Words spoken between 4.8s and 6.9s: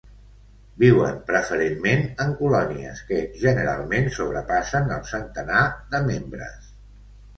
el centenar de membres.